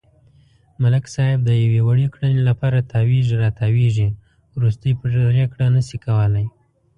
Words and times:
ملک 0.81 1.05
صاحب 1.15 1.39
د 1.45 1.49
یوې 1.63 1.81
وړې 1.87 2.07
کړنې 2.13 2.41
لپاره 2.49 2.87
تاوېږي 2.91 3.35
را 3.43 3.49
تاووېږي، 3.59 4.07
ورستۍ 4.57 4.91
پرېکړه 5.01 5.67
نشي 5.75 5.97
کولای. 6.05 6.45